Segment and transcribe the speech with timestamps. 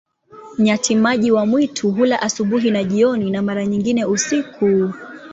[0.59, 4.93] Nyati-maji wa mwitu hula asubuhi na jioni, na mara nyingine usiku.